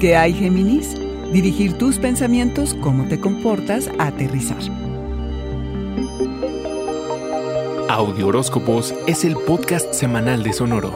¿Qué 0.00 0.14
hay, 0.14 0.32
Géminis? 0.32 0.94
Dirigir 1.32 1.72
tus 1.72 1.98
pensamientos, 1.98 2.74
cómo 2.74 3.08
te 3.08 3.18
comportas, 3.18 3.90
a 3.98 4.06
aterrizar. 4.06 4.62
Audio 7.88 8.28
Horóscopos 8.28 8.94
es 9.08 9.24
el 9.24 9.34
podcast 9.34 9.92
semanal 9.92 10.44
de 10.44 10.52
Sonoro. 10.52 10.92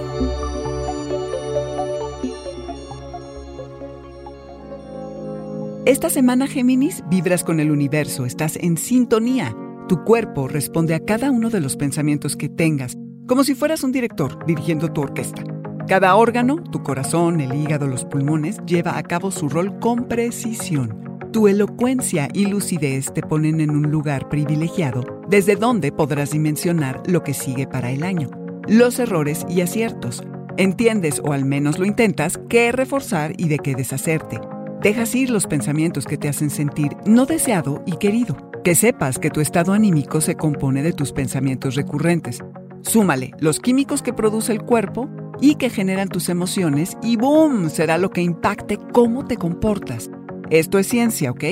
Esta 5.85 6.09
semana, 6.09 6.47
Géminis, 6.47 7.03
vibras 7.11 7.43
con 7.43 7.59
el 7.59 7.73
universo, 7.73 8.25
estás 8.25 8.55
en 8.55 8.77
sintonía. 8.77 9.53
Tu 9.89 10.05
cuerpo 10.05 10.47
responde 10.47 10.95
a 10.95 11.01
cada 11.01 11.33
uno 11.33 11.51
de 11.51 11.61
los 11.61 11.77
pensamientos 11.77 12.37
que 12.37 12.49
tengas, 12.49 12.97
como 13.27 13.43
si 13.43 13.57
fueras 13.57 13.83
un 13.83 13.91
director 13.91 14.39
dirigiendo 14.47 14.93
tu 14.93 15.01
orquesta. 15.01 15.43
Cada 15.89 16.15
órgano, 16.15 16.63
tu 16.63 16.83
corazón, 16.83 17.41
el 17.41 17.55
hígado, 17.55 17.87
los 17.89 18.05
pulmones, 18.05 18.59
lleva 18.67 18.97
a 18.97 19.03
cabo 19.03 19.31
su 19.31 19.49
rol 19.49 19.79
con 19.81 20.05
precisión. 20.05 21.19
Tu 21.33 21.49
elocuencia 21.49 22.29
y 22.33 22.47
lucidez 22.47 23.13
te 23.13 23.21
ponen 23.21 23.61
en 23.61 23.71
un 23.71 23.91
lugar 23.91 24.29
privilegiado 24.29 25.23
desde 25.29 25.57
donde 25.57 25.91
podrás 25.91 26.31
dimensionar 26.31 27.03
lo 27.07 27.23
que 27.25 27.35
sigue 27.35 27.67
para 27.67 27.91
el 27.91 28.05
año, 28.05 28.31
los 28.69 28.99
errores 29.01 29.45
y 29.49 29.61
aciertos. 29.61 30.23
Entiendes, 30.57 31.21
o 31.25 31.33
al 31.33 31.45
menos 31.45 31.79
lo 31.79 31.85
intentas, 31.85 32.39
qué 32.49 32.71
reforzar 32.71 33.33
y 33.37 33.49
de 33.49 33.59
qué 33.59 33.75
deshacerte. 33.75 34.41
Dejas 34.83 35.15
ir 35.15 35.31
los 35.31 35.47
pensamientos 35.47 36.07
que 36.07 36.19
te 36.19 36.29
hacen 36.29 36.51
sentir 36.51 36.97
no 37.07 37.27
deseado 37.27 37.83
y 37.87 37.97
querido. 37.97 38.37
Que 38.63 38.75
sepas 38.77 39.19
que 39.19 39.31
tu 39.31 39.41
estado 39.41 39.73
anímico 39.73 40.21
se 40.21 40.37
compone 40.37 40.83
de 40.83 40.93
tus 40.93 41.13
pensamientos 41.13 41.75
recurrentes. 41.75 42.39
Súmale 42.83 43.33
los 43.39 43.59
químicos 43.59 44.03
que 44.03 44.13
produce 44.13 44.53
el 44.53 44.63
cuerpo 44.63 45.09
y 45.43 45.57
que 45.57 45.69
generan 45.69 46.09
tus 46.09 46.31
emociones 46.31 46.97
y 47.03 47.17
¡boom! 47.17 47.69
será 47.69 47.99
lo 47.99 48.11
que 48.11 48.23
impacte 48.23 48.79
cómo 48.93 49.27
te 49.27 49.37
comportas. 49.37 50.09
Esto 50.49 50.79
es 50.79 50.87
ciencia, 50.87 51.33
¿ok? 51.33 51.45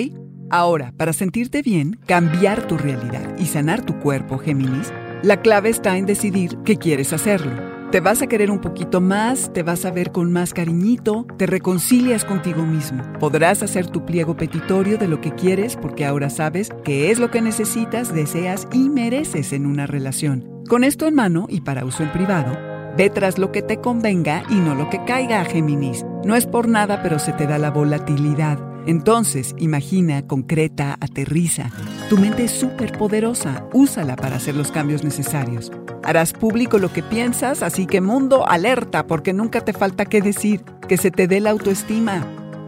Ahora, 0.48 0.92
para 0.96 1.12
sentirte 1.12 1.60
bien, 1.60 1.98
cambiar 2.06 2.66
tu 2.66 2.78
realidad 2.78 3.36
y 3.38 3.46
sanar 3.46 3.84
tu 3.84 3.98
cuerpo, 3.98 4.38
Géminis, 4.38 4.92
la 5.22 5.42
clave 5.42 5.68
está 5.68 5.98
en 5.98 6.06
decidir 6.06 6.56
qué 6.64 6.77
quieres 6.77 7.12
hacerlo. 7.12 7.52
Te 7.91 7.98
vas 7.98 8.22
a 8.22 8.28
querer 8.28 8.52
un 8.52 8.61
poquito 8.61 9.00
más, 9.00 9.52
te 9.52 9.64
vas 9.64 9.84
a 9.84 9.91
ver 9.91 10.12
con 10.12 10.33
más 10.33 10.55
cariñito, 10.55 11.27
te 11.36 11.46
reconcilias 11.46 12.24
contigo 12.24 12.64
mismo. 12.64 13.02
Podrás 13.18 13.64
hacer 13.64 13.88
tu 13.88 14.06
pliego 14.06 14.36
petitorio 14.36 14.98
de 14.98 15.08
lo 15.08 15.20
que 15.20 15.34
quieres 15.34 15.77
porque 15.77 16.06
ahora 16.06 16.30
sabes 16.30 16.70
qué 16.84 17.11
es 17.11 17.18
lo 17.18 17.33
que 17.33 17.42
necesitas, 17.42 18.14
deseas 18.14 18.68
y 18.72 18.88
mereces 18.88 19.52
en 19.52 19.66
una 19.66 19.88
relación. 19.88 20.62
Con 20.68 20.84
esto 20.84 21.08
en 21.08 21.16
mano 21.16 21.46
y 21.48 21.62
para 21.62 21.84
uso 21.84 22.05
en 22.05 22.12
privado, 22.12 22.69
ve 22.96 23.10
tras 23.10 23.38
lo 23.38 23.52
que 23.52 23.62
te 23.62 23.80
convenga 23.80 24.42
y 24.48 24.56
no 24.56 24.74
lo 24.74 24.90
que 24.90 25.05
caiga, 25.05 25.45
Géminis. 25.45 26.05
No 26.24 26.36
es 26.36 26.46
por 26.46 26.68
nada, 26.68 27.02
pero 27.02 27.18
se 27.18 27.33
te 27.33 27.46
da 27.46 27.58
la 27.58 27.70
volatilidad. 27.70 28.58
Entonces, 28.86 29.55
imagina, 29.58 30.27
concreta, 30.27 30.96
aterriza. 31.01 31.70
Tu 32.08 32.17
mente 32.17 32.45
es 32.45 32.51
súper 32.51 32.96
poderosa, 32.96 33.64
úsala 33.73 34.17
para 34.17 34.36
hacer 34.36 34.56
los 34.56 34.73
cambios 34.73 35.05
necesarios. 35.05 35.70
Harás 36.02 36.33
público 36.33 36.78
lo 36.78 36.92
que 36.92 37.02
piensas, 37.02 37.62
así 37.62 37.86
que 37.86 38.01
mundo, 38.01 38.48
alerta, 38.48 39.07
porque 39.07 39.33
nunca 39.33 39.61
te 39.61 39.72
falta 39.72 40.07
qué 40.07 40.22
decir, 40.22 40.62
que 40.89 40.96
se 40.96 41.11
te 41.11 41.28
dé 41.28 41.40
la 41.40 41.51
autoestima. 41.51 42.24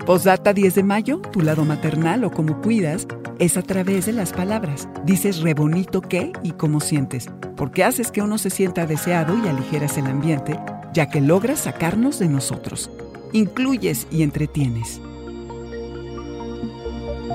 Postdata 0.06 0.52
10 0.52 0.74
de 0.74 0.82
mayo, 0.82 1.20
tu 1.32 1.42
lado 1.42 1.64
maternal 1.64 2.24
o 2.24 2.30
cómo 2.32 2.60
cuidas, 2.60 3.06
es 3.38 3.56
a 3.56 3.62
través 3.62 4.06
de 4.06 4.12
las 4.12 4.32
palabras. 4.32 4.88
Dices 5.04 5.40
re 5.42 5.54
bonito 5.54 6.00
qué 6.00 6.32
y 6.42 6.52
cómo 6.52 6.80
sientes, 6.80 7.30
porque 7.56 7.84
haces 7.84 8.10
que 8.10 8.20
uno 8.20 8.36
se 8.36 8.50
sienta 8.50 8.84
deseado 8.84 9.36
y 9.38 9.46
aligeras 9.46 9.96
el 9.98 10.06
ambiente, 10.06 10.58
ya 10.92 11.08
que 11.08 11.20
logras 11.20 11.60
sacarnos 11.60 12.18
de 12.18 12.28
nosotros. 12.28 12.90
Incluyes 13.32 14.08
y 14.10 14.24
entretienes. 14.24 15.00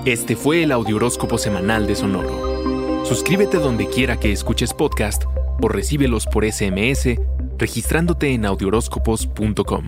Este 0.04 0.36
fue 0.36 0.64
el 0.64 0.74
Audioróscopo 0.74 1.38
semanal 1.38 1.88
de 1.88 1.96
Sonoro. 1.96 3.06
Suscríbete 3.06 3.58
donde 3.58 3.88
quiera 3.88 4.18
que 4.18 4.34
escuches 4.34 4.74
podcast 4.74 5.24
o 5.62 5.70
recíbelos 5.70 6.26
por 6.26 6.46
SMS 6.46 7.18
registrándote 7.58 8.34
en 8.34 8.46
audioróscopos.com. 8.46 9.88